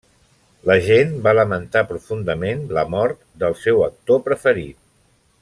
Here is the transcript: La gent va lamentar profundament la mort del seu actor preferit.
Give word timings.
La 0.69 0.77
gent 0.85 1.11
va 1.27 1.33
lamentar 1.39 1.83
profundament 1.91 2.65
la 2.79 2.85
mort 2.95 3.21
del 3.45 3.59
seu 3.67 3.87
actor 3.91 4.25
preferit. 4.31 4.83